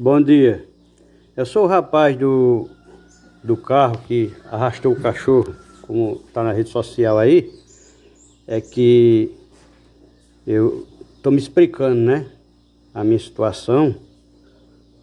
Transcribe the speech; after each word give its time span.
Bom 0.00 0.22
dia. 0.22 0.64
Eu 1.36 1.44
sou 1.44 1.64
o 1.64 1.66
rapaz 1.66 2.16
do, 2.16 2.68
do 3.42 3.56
carro 3.56 3.98
que 4.06 4.32
arrastou 4.48 4.92
o 4.92 5.00
cachorro, 5.00 5.52
como 5.82 6.22
está 6.24 6.44
na 6.44 6.52
rede 6.52 6.68
social 6.68 7.18
aí. 7.18 7.52
É 8.46 8.60
que 8.60 9.34
eu 10.46 10.86
estou 11.16 11.32
me 11.32 11.38
explicando, 11.38 11.96
né? 11.96 12.26
A 12.94 13.02
minha 13.02 13.18
situação. 13.18 13.92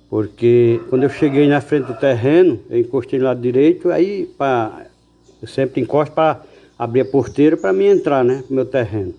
Porque 0.10 0.80
quando 0.90 1.04
eu 1.04 1.10
cheguei 1.10 1.46
na 1.46 1.60
frente 1.60 1.88
do 1.88 2.00
terreno, 2.00 2.62
eu 2.70 2.80
encostei 2.80 3.20
no 3.20 3.26
lado 3.26 3.42
direito, 3.42 3.90
aí 3.90 4.34
pra, 4.38 4.86
eu 5.42 5.48
sempre 5.50 5.82
encosto 5.82 6.16
para 6.16 6.42
abrir 6.80 7.02
a 7.02 7.06
porteira 7.06 7.58
para 7.58 7.74
mim 7.74 7.88
entrar, 7.88 8.24
né? 8.24 8.46
Meu 8.50 8.66
terreno. 8.66 9.14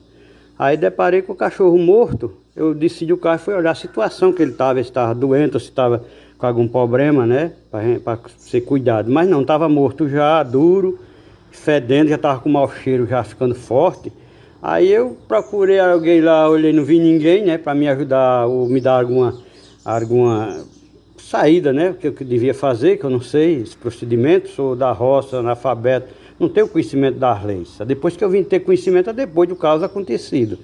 Aí 0.58 0.78
deparei 0.78 1.20
com 1.20 1.34
o 1.34 1.36
cachorro 1.36 1.76
morto 1.76 2.45
eu 2.56 2.74
decidi 2.74 3.12
o 3.12 3.18
carro 3.18 3.38
foi 3.38 3.54
olhar 3.54 3.72
a 3.72 3.74
situação 3.74 4.32
que 4.32 4.40
ele 4.40 4.52
estava, 4.52 4.82
se 4.82 4.88
estava 4.88 5.14
doente 5.14 5.54
ou 5.54 5.60
se 5.60 5.66
estava 5.66 6.02
com 6.38 6.46
algum 6.46 6.66
problema, 6.66 7.26
né? 7.26 7.52
Para 7.70 8.18
ser 8.38 8.62
cuidado. 8.62 9.10
Mas 9.10 9.28
não, 9.28 9.42
estava 9.42 9.68
morto 9.68 10.08
já, 10.08 10.42
duro, 10.42 10.98
fedendo, 11.50 12.08
já 12.08 12.16
estava 12.16 12.40
com 12.40 12.48
mau 12.48 12.70
cheiro, 12.70 13.06
já 13.06 13.22
ficando 13.22 13.54
forte. 13.54 14.10
Aí 14.62 14.90
eu 14.90 15.16
procurei 15.28 15.78
alguém 15.78 16.22
lá, 16.22 16.48
olhei, 16.48 16.72
não 16.72 16.82
vi 16.82 16.98
ninguém, 16.98 17.44
né? 17.44 17.58
Para 17.58 17.74
me 17.74 17.88
ajudar 17.88 18.46
ou 18.46 18.66
me 18.66 18.80
dar 18.80 19.00
alguma, 19.00 19.38
alguma 19.84 20.64
saída, 21.18 21.74
né? 21.74 21.90
O 21.90 21.94
que 21.94 22.06
eu 22.06 22.12
devia 22.12 22.54
fazer, 22.54 22.96
que 22.96 23.04
eu 23.04 23.10
não 23.10 23.20
sei, 23.20 23.60
esse 23.60 23.76
procedimento, 23.76 24.48
sou 24.48 24.74
da 24.74 24.90
roça, 24.92 25.38
analfabeto, 25.38 26.08
não 26.40 26.48
tenho 26.48 26.68
conhecimento 26.68 27.18
das 27.18 27.44
leis. 27.44 27.76
Depois 27.86 28.16
que 28.16 28.24
eu 28.24 28.30
vim 28.30 28.42
ter 28.42 28.60
conhecimento, 28.60 29.10
é 29.10 29.12
depois 29.12 29.46
do 29.46 29.56
caso 29.56 29.84
acontecido. 29.84 30.58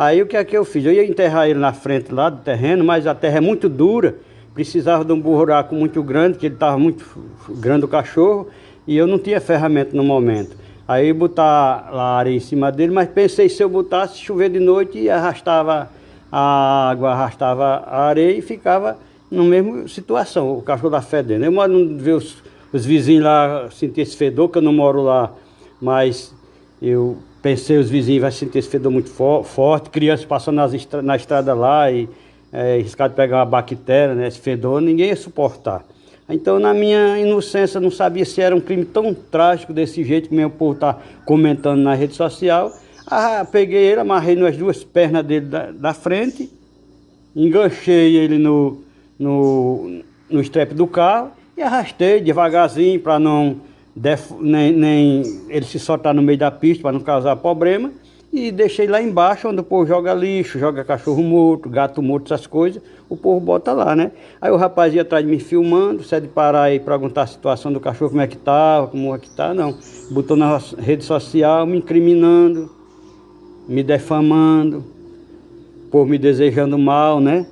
Aí 0.00 0.22
o 0.22 0.26
que 0.28 0.36
é 0.36 0.44
que 0.44 0.56
eu 0.56 0.64
fiz? 0.64 0.84
Eu 0.84 0.92
ia 0.92 1.04
enterrar 1.04 1.48
ele 1.48 1.58
na 1.58 1.72
frente 1.72 2.14
lá 2.14 2.30
do 2.30 2.40
terreno, 2.40 2.84
mas 2.84 3.04
a 3.04 3.16
terra 3.16 3.38
é 3.38 3.40
muito 3.40 3.68
dura, 3.68 4.14
precisava 4.54 5.04
de 5.04 5.12
um 5.12 5.20
buraco 5.20 5.74
muito 5.74 6.00
grande, 6.04 6.38
que 6.38 6.46
ele 6.46 6.54
estava 6.54 6.78
muito 6.78 7.04
grande 7.58 7.84
o 7.84 7.88
cachorro, 7.88 8.46
e 8.86 8.96
eu 8.96 9.08
não 9.08 9.18
tinha 9.18 9.40
ferramenta 9.40 9.96
no 9.96 10.04
momento. 10.04 10.56
Aí 10.86 11.12
botar 11.12 11.90
lá 11.92 12.14
a 12.14 12.18
areia 12.18 12.36
em 12.36 12.40
cima 12.40 12.70
dele, 12.70 12.92
mas 12.92 13.08
pensei 13.08 13.48
se 13.48 13.60
eu 13.60 13.68
botasse 13.68 14.18
chover 14.18 14.50
de 14.50 14.60
noite 14.60 15.00
e 15.00 15.10
arrastava 15.10 15.90
a 16.30 16.90
água, 16.90 17.10
arrastava 17.10 17.64
a 17.64 18.02
areia 18.04 18.38
e 18.38 18.40
ficava 18.40 18.96
na 19.28 19.42
mesma 19.42 19.88
situação, 19.88 20.58
o 20.58 20.62
cachorro 20.62 20.90
da 20.90 21.02
fedendo. 21.02 21.44
Eu 21.44 21.50
moro 21.50 21.72
não 21.72 21.98
ver 21.98 22.12
os, 22.12 22.36
os 22.72 22.86
vizinhos 22.86 23.24
lá 23.24 23.68
sentir 23.72 24.02
esse 24.02 24.16
fedor, 24.16 24.48
que 24.48 24.58
eu 24.58 24.62
não 24.62 24.72
moro 24.72 25.02
lá, 25.02 25.32
mas 25.82 26.32
eu 26.80 27.18
Pensei, 27.40 27.78
os 27.78 27.88
vizinhos 27.88 28.22
vão 28.22 28.30
sentir 28.30 28.58
esse 28.58 28.68
fedor 28.68 28.90
muito 28.90 29.10
for, 29.10 29.44
forte, 29.44 29.90
crianças 29.90 30.26
passando 30.26 30.56
nas 30.56 30.74
estra, 30.74 31.00
na 31.00 31.14
estrada 31.14 31.54
lá 31.54 31.90
e 31.90 32.08
é, 32.52 32.78
riscado 32.78 33.10
de 33.10 33.16
pegar 33.16 33.38
uma 33.38 33.44
bactéria, 33.44 34.14
né, 34.14 34.26
esse 34.26 34.40
fedor, 34.40 34.80
ninguém 34.80 35.08
ia 35.08 35.16
suportar. 35.16 35.84
Então, 36.28 36.58
na 36.58 36.74
minha 36.74 37.18
inocência, 37.18 37.80
não 37.80 37.90
sabia 37.90 38.24
se 38.24 38.40
era 38.40 38.54
um 38.54 38.60
crime 38.60 38.84
tão 38.84 39.14
trágico 39.14 39.72
desse 39.72 40.04
jeito 40.04 40.28
que 40.28 40.34
meu 40.34 40.50
povo 40.50 40.74
está 40.74 40.98
comentando 41.24 41.80
na 41.80 41.94
rede 41.94 42.14
social. 42.14 42.70
Ah, 43.06 43.46
peguei 43.50 43.82
ele, 43.84 44.00
amarrei 44.00 44.36
nas 44.36 44.54
duas 44.54 44.84
pernas 44.84 45.24
dele 45.24 45.46
da, 45.46 45.70
da 45.70 45.94
frente, 45.94 46.50
enganchei 47.34 48.16
ele 48.16 48.36
no, 48.36 48.82
no, 49.18 50.02
no 50.28 50.42
do 50.74 50.86
carro 50.86 51.30
e 51.56 51.62
arrastei 51.62 52.20
devagarzinho 52.20 53.00
para 53.00 53.18
não 53.18 53.56
def, 53.98 54.30
nem, 54.40 54.72
nem 54.72 55.22
ele 55.48 55.64
se 55.64 55.78
soltar 55.78 56.14
no 56.14 56.22
meio 56.22 56.38
da 56.38 56.50
pista 56.50 56.82
para 56.82 56.92
não 56.92 57.00
causar 57.00 57.36
problema. 57.36 57.90
E 58.30 58.52
deixei 58.52 58.86
lá 58.86 59.00
embaixo, 59.00 59.48
onde 59.48 59.60
o 59.60 59.64
povo 59.64 59.86
joga 59.86 60.12
lixo, 60.12 60.58
joga 60.58 60.84
cachorro 60.84 61.22
morto, 61.22 61.68
gato 61.68 62.02
morto, 62.02 62.32
essas 62.32 62.46
coisas, 62.46 62.82
o 63.08 63.16
povo 63.16 63.40
bota 63.40 63.72
lá, 63.72 63.96
né? 63.96 64.12
Aí 64.38 64.50
o 64.50 64.56
rapaz 64.56 64.92
ia 64.92 65.00
atrás 65.00 65.24
de 65.24 65.30
mim 65.30 65.38
filmando, 65.38 66.04
se 66.04 66.14
é 66.14 66.20
de 66.20 66.28
parar 66.28 66.70
e 66.70 66.78
perguntar 66.78 67.22
a 67.22 67.26
situação 67.26 67.72
do 67.72 67.80
cachorro, 67.80 68.10
como 68.10 68.20
é 68.20 68.26
que 68.26 68.36
tá, 68.36 68.86
como 68.90 69.14
é 69.14 69.18
que 69.18 69.30
tá, 69.30 69.54
não. 69.54 69.74
Botou 70.10 70.36
na 70.36 70.58
rede 70.78 71.04
social 71.04 71.66
me 71.66 71.78
incriminando, 71.78 72.70
me 73.66 73.82
defamando, 73.82 74.84
por 75.90 76.06
me 76.06 76.18
desejando 76.18 76.78
mal, 76.78 77.20
né? 77.20 77.46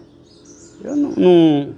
Eu 0.84 0.94
não, 0.94 1.10
não, 1.12 1.74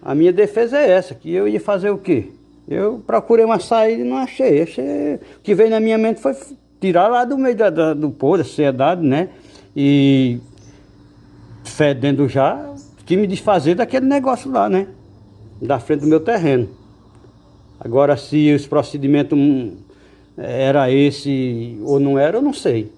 A 0.00 0.14
minha 0.14 0.32
defesa 0.32 0.78
é 0.78 0.90
essa, 0.92 1.12
que 1.12 1.32
eu 1.32 1.48
ia 1.48 1.60
fazer 1.60 1.90
o 1.90 1.98
quê? 1.98 2.28
Eu 2.68 3.02
procurei 3.06 3.44
uma 3.44 3.58
saída 3.58 4.02
e 4.02 4.04
não 4.04 4.16
achei. 4.16 4.62
achei. 4.62 5.14
O 5.14 5.40
que 5.42 5.54
veio 5.54 5.70
na 5.70 5.80
minha 5.80 5.98
mente 5.98 6.20
foi 6.20 6.34
tirar 6.80 7.08
lá 7.08 7.24
do 7.24 7.36
meio 7.36 7.56
da, 7.56 7.70
da, 7.70 7.94
do 7.94 8.10
povo, 8.10 8.38
da 8.38 8.44
sociedade, 8.44 9.06
né? 9.06 9.28
E 9.74 10.40
fedendo 11.64 12.28
já, 12.28 12.74
que 13.04 13.16
me 13.16 13.26
desfazer 13.26 13.74
daquele 13.74 14.06
negócio 14.06 14.50
lá, 14.50 14.68
né? 14.68 14.88
Da 15.60 15.78
frente 15.78 16.00
do 16.00 16.06
meu 16.06 16.20
terreno. 16.20 16.68
Agora, 17.78 18.16
se 18.16 18.52
os 18.54 18.66
procedimentos 18.66 19.38
hum, 19.38 19.76
era 20.36 20.90
esse 20.90 21.78
ou 21.82 21.98
não 21.98 22.18
era, 22.18 22.38
eu 22.38 22.42
não 22.42 22.52
sei. 22.52 22.92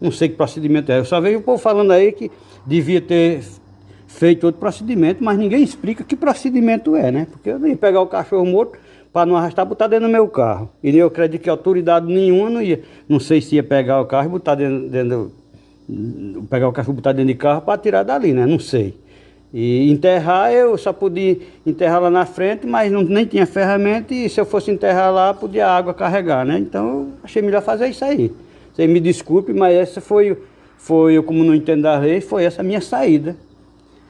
Não 0.00 0.10
sei 0.10 0.28
que 0.28 0.36
procedimento 0.36 0.90
é. 0.92 0.98
Eu 0.98 1.04
só 1.04 1.20
vejo 1.20 1.38
o 1.38 1.42
povo 1.42 1.58
falando 1.58 1.90
aí 1.90 2.12
que 2.12 2.30
devia 2.66 3.00
ter 3.00 3.42
feito 4.16 4.44
outro 4.44 4.58
procedimento, 4.58 5.22
mas 5.22 5.38
ninguém 5.38 5.62
explica 5.62 6.02
que 6.02 6.16
procedimento 6.16 6.96
é, 6.96 7.10
né? 7.10 7.26
Porque 7.30 7.50
eu 7.50 7.58
nem 7.58 7.76
pegar 7.76 8.00
o 8.00 8.06
cachorro 8.06 8.46
morto, 8.46 8.78
para 9.12 9.26
não 9.26 9.36
arrastar, 9.36 9.64
botar 9.64 9.86
dentro 9.86 10.06
do 10.06 10.12
meu 10.12 10.26
carro. 10.28 10.70
E 10.82 10.96
eu 10.96 11.06
acredito 11.06 11.42
que 11.42 11.48
autoridade 11.48 12.06
nenhuma 12.06 12.50
não 12.50 12.60
ia. 12.60 12.82
Não 13.08 13.18
sei 13.18 13.40
se 13.40 13.54
ia 13.54 13.62
pegar 13.62 14.00
o 14.00 14.04
carro 14.04 14.26
e 14.26 14.30
botar 14.30 14.54
dentro, 14.54 14.88
dentro 14.88 15.32
pegar 16.50 16.68
o 16.68 16.72
cachorro 16.72 16.94
e 16.94 16.96
botar 16.96 17.12
dentro 17.12 17.28
de 17.28 17.34
carro 17.34 17.62
para 17.62 17.78
tirar 17.78 18.02
dali, 18.02 18.32
né? 18.32 18.44
Não 18.44 18.58
sei. 18.58 18.94
E 19.54 19.90
enterrar, 19.90 20.52
eu 20.52 20.76
só 20.76 20.92
podia 20.92 21.38
enterrar 21.64 22.02
lá 22.02 22.10
na 22.10 22.26
frente, 22.26 22.66
mas 22.66 22.90
não, 22.92 23.02
nem 23.02 23.24
tinha 23.24 23.46
ferramenta 23.46 24.12
e 24.12 24.28
se 24.28 24.38
eu 24.40 24.44
fosse 24.44 24.70
enterrar 24.70 25.12
lá, 25.12 25.32
podia 25.32 25.66
a 25.66 25.76
água 25.76 25.94
carregar, 25.94 26.44
né? 26.44 26.58
Então, 26.58 26.86
eu 26.86 27.12
achei 27.22 27.40
melhor 27.40 27.62
fazer 27.62 27.86
isso 27.88 28.04
aí. 28.04 28.32
Você 28.74 28.86
me 28.86 29.00
desculpe, 29.00 29.54
mas 29.54 29.74
essa 29.74 30.00
foi, 30.00 30.36
foi 30.76 31.14
eu 31.14 31.22
como 31.22 31.42
não 31.42 31.54
entendo 31.54 31.86
a 31.86 31.98
lei, 31.98 32.20
foi 32.20 32.44
essa 32.44 32.62
minha 32.62 32.82
saída. 32.82 33.34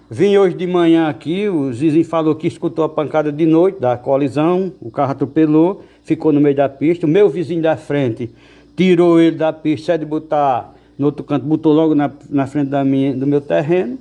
Vim 0.09 0.37
hoje 0.37 0.55
de 0.55 0.69
manhã 0.69 1.09
aqui, 1.09 1.49
o 1.49 1.73
Zizinho 1.73 2.05
falou 2.05 2.37
que 2.37 2.47
escutou 2.47 2.85
a 2.85 2.89
pancada 2.89 3.33
de 3.33 3.45
noite 3.45 3.81
da 3.81 3.97
colisão, 3.97 4.73
o 4.81 4.89
carro 4.89 5.11
atropelou, 5.11 5.83
ficou 6.05 6.33
no 6.33 6.41
meio 6.41 6.55
da 6.55 6.69
pista. 6.69 7.07
O 7.07 7.09
meu 7.09 7.29
vizinho 7.29 7.61
da 7.61 7.77
frente 7.77 8.31
tirou 8.77 9.21
ele 9.21 9.35
da 9.35 9.53
pista, 9.53 9.95
é 9.95 9.99
de 9.99 10.05
botar 10.05 10.73
no 10.97 11.07
outro 11.07 11.25
canto, 11.25 11.45
botou 11.45 11.73
logo 11.73 11.93
na, 11.97 12.09
na 12.31 12.47
frente 12.47 12.69
da 12.69 12.85
minha, 12.85 13.17
do 13.17 13.27
meu 13.27 13.41
terreno. 13.41 13.99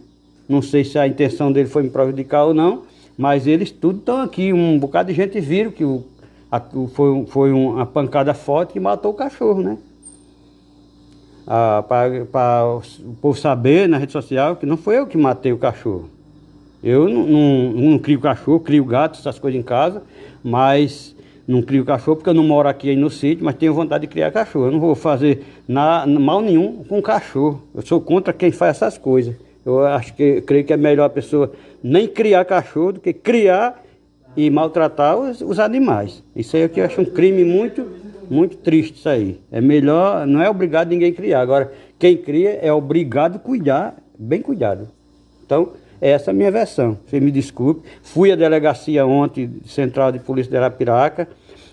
Não 0.47 0.61
sei 0.61 0.83
se 0.83 0.99
a 0.99 1.07
intenção 1.07 1.51
dele 1.51 1.67
foi 1.67 1.81
me 1.81 1.89
prejudicar 1.89 2.45
ou 2.45 2.53
não, 2.53 2.83
mas 3.17 3.47
eles 3.47 3.71
tudo 3.71 3.97
estão 3.97 4.21
aqui. 4.21 4.53
Um 4.53 4.77
bocado 4.77 5.09
de 5.09 5.15
gente 5.15 5.39
viram 5.39 5.71
que 5.71 5.83
o, 5.83 6.03
a, 6.51 6.61
foi, 6.93 7.25
foi 7.25 7.51
uma 7.51 7.83
pancada 7.83 8.35
forte 8.35 8.73
que 8.73 8.79
matou 8.79 9.09
o 9.09 9.15
cachorro, 9.15 9.63
né? 9.63 9.75
Para 11.45 12.65
o 13.05 13.13
povo 13.21 13.37
saber 13.37 13.87
na 13.87 13.97
rede 13.97 14.11
social 14.11 14.55
que 14.55 14.65
não 14.65 14.77
foi 14.77 14.97
eu 14.97 15.07
que 15.07 15.17
matei 15.17 15.53
o 15.53 15.57
cachorro. 15.57 16.09
Eu 16.83 17.07
não, 17.09 17.25
não, 17.25 17.71
não 17.71 17.99
crio 17.99 18.19
cachorro, 18.19 18.59
crio 18.59 18.85
gato, 18.85 19.19
essas 19.19 19.39
coisas 19.39 19.59
em 19.59 19.63
casa, 19.63 20.03
mas 20.43 21.15
não 21.47 21.61
crio 21.61 21.85
cachorro 21.85 22.17
porque 22.17 22.29
eu 22.29 22.33
não 22.33 22.43
moro 22.43 22.67
aqui 22.67 22.95
no 22.95 23.09
sítio, 23.09 23.45
mas 23.45 23.55
tenho 23.55 23.73
vontade 23.73 24.01
de 24.01 24.07
criar 24.07 24.31
cachorro. 24.31 24.65
Eu 24.65 24.71
não 24.71 24.79
vou 24.79 24.95
fazer 24.95 25.43
na, 25.67 26.05
mal 26.07 26.41
nenhum 26.41 26.83
com 26.83 27.01
cachorro. 27.01 27.61
Eu 27.73 27.85
sou 27.85 28.01
contra 28.01 28.33
quem 28.33 28.51
faz 28.51 28.77
essas 28.77 28.97
coisas. 28.97 29.35
Eu 29.65 29.85
acho 29.85 30.13
que 30.13 30.41
creio 30.41 30.63
que 30.63 30.73
é 30.73 30.77
melhor 30.77 31.05
a 31.05 31.09
pessoa 31.09 31.51
nem 31.83 32.07
criar 32.07 32.45
cachorro 32.45 32.93
do 32.93 32.99
que 32.99 33.13
criar 33.13 33.83
e 34.35 34.49
maltratar 34.49 35.17
os, 35.17 35.41
os 35.41 35.59
animais. 35.59 36.23
Isso 36.35 36.55
aí 36.55 36.63
é 36.63 36.67
que 36.67 36.79
eu 36.79 36.85
acho 36.85 37.01
um 37.01 37.05
crime 37.05 37.43
muito 37.43 37.87
muito 38.29 38.57
triste 38.57 38.95
isso 38.95 39.09
aí. 39.09 39.39
É 39.51 39.59
melhor, 39.61 40.25
não 40.25 40.41
é 40.41 40.49
obrigado 40.49 40.89
ninguém 40.89 41.13
criar. 41.13 41.41
Agora, 41.41 41.71
quem 41.97 42.17
cria 42.17 42.59
é 42.61 42.71
obrigado 42.71 43.37
a 43.37 43.39
cuidar, 43.39 43.95
bem 44.17 44.41
cuidado. 44.41 44.87
Então, 45.45 45.73
essa 46.01 46.29
é 46.29 46.33
a 46.33 46.35
minha 46.35 46.51
versão. 46.51 46.97
Você 47.05 47.19
me 47.19 47.31
desculpe. 47.31 47.87
Fui 48.03 48.31
à 48.31 48.35
delegacia 48.35 49.05
ontem, 49.05 49.61
Central 49.65 50.11
de 50.11 50.19
Polícia 50.19 50.51
de 50.51 50.57
Arapiraca. 50.57 51.27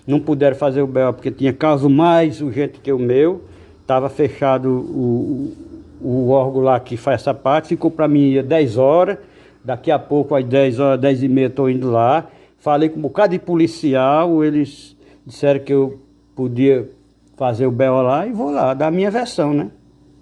Não 0.07 0.19
puderam 0.19 0.55
fazer 0.55 0.81
o 0.81 0.87
BO 0.87 1.13
porque 1.13 1.31
tinha 1.31 1.53
caso 1.53 1.89
mais 1.89 2.41
urgente 2.41 2.79
que 2.79 2.91
o 2.91 2.99
meu. 2.99 3.43
Estava 3.81 4.09
fechado 4.09 4.69
o, 4.69 5.53
o, 6.01 6.07
o, 6.07 6.29
órgão 6.29 6.61
lá 6.61 6.79
que 6.79 6.95
faz 6.95 7.21
essa 7.21 7.33
parte. 7.33 7.69
Ficou 7.69 7.91
para 7.91 8.07
mim 8.07 8.41
10 8.41 8.77
horas. 8.77 9.17
Daqui 9.63 9.91
a 9.91 9.99
pouco, 9.99 10.35
às 10.35 10.43
10 10.43 10.79
horas, 10.79 10.99
10 10.99 11.23
e 11.23 11.27
meia, 11.27 11.47
estou 11.47 11.69
indo 11.69 11.91
lá. 11.91 12.27
Falei 12.57 12.89
com 12.89 12.99
um 12.99 13.01
bocado 13.01 13.31
de 13.33 13.39
policial. 13.39 14.43
Eles 14.43 14.95
disseram 15.25 15.59
que 15.59 15.73
eu 15.73 15.99
podia 16.35 16.89
fazer 17.37 17.65
o 17.65 17.71
BO 17.71 18.01
lá 18.01 18.27
e 18.27 18.31
vou 18.31 18.51
lá, 18.51 18.73
dar 18.73 18.87
a 18.87 18.91
minha 18.91 19.11
versão, 19.11 19.53
né? 19.53 19.69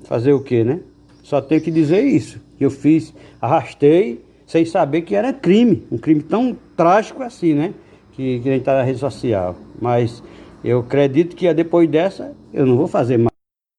Fazer 0.04 0.34
o 0.34 0.42
quê, 0.42 0.64
né? 0.64 0.80
Só 1.24 1.42
tenho 1.42 1.62
que 1.62 1.72
dizer 1.72 2.04
isso, 2.04 2.40
que 2.58 2.66
eu 2.66 2.72
fiz, 2.72 3.14
arrastei, 3.40 4.24
sem 4.46 4.66
saber 4.66 5.04
que 5.04 5.16
era 5.16 5.32
crime, 5.32 5.86
um 5.92 5.98
crime 5.98 6.22
tão 6.22 6.58
trágico 6.76 7.22
assim, 7.24 7.54
né? 7.54 7.74
Que, 8.14 8.40
que 8.40 8.50
a 8.50 8.52
gente 8.52 8.62
está 8.62 8.76
na 8.76 8.84
rede 8.84 9.00
social. 9.00 9.56
Mas 9.80 10.22
eu 10.64 10.80
acredito 10.80 11.36
que 11.36 11.52
depois 11.54 11.90
dessa, 11.90 12.34
eu 12.54 12.66
não 12.66 12.76
vou 12.76 12.88
fazer 12.88 13.18
mais. 13.18 13.31